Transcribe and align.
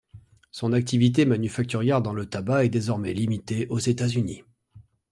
Son 0.49 0.73
activité 0.73 1.25
manufacturière 1.25 2.01
dans 2.01 2.15
le 2.15 2.25
tabac 2.25 2.65
est 2.65 2.69
désormais 2.69 3.13
limitée 3.13 3.67
aux 3.69 3.77
États-Unis. 3.77 4.41